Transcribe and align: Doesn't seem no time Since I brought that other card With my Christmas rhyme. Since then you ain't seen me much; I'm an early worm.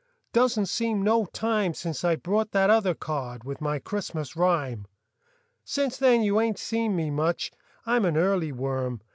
Doesn't 0.33 0.65
seem 0.65 1.03
no 1.03 1.25
time 1.27 1.75
Since 1.75 2.03
I 2.03 2.15
brought 2.15 2.53
that 2.53 2.71
other 2.71 2.95
card 2.95 3.43
With 3.43 3.61
my 3.61 3.77
Christmas 3.77 4.35
rhyme. 4.35 4.87
Since 5.63 5.97
then 5.97 6.23
you 6.23 6.39
ain't 6.41 6.57
seen 6.57 6.95
me 6.95 7.11
much; 7.11 7.51
I'm 7.85 8.05
an 8.05 8.17
early 8.17 8.51
worm. 8.51 9.01